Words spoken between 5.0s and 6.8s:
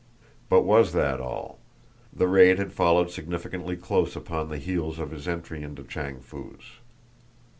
his entry into Chang Foo's.